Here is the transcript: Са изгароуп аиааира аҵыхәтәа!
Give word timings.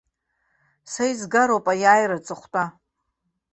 Са 0.91 1.03
изгароуп 1.11 1.65
аиааира 1.73 2.17
аҵыхәтәа! 2.21 2.63